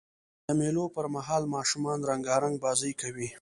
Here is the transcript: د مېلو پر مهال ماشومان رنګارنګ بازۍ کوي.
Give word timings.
د 0.45 0.47
مېلو 0.59 0.85
پر 0.95 1.05
مهال 1.15 1.43
ماشومان 1.55 1.99
رنګارنګ 2.09 2.55
بازۍ 2.63 2.91
کوي. 3.01 3.27